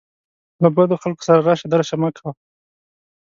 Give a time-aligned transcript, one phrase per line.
[0.61, 2.31] له بدو خلکو سره راشه درشه مه کوه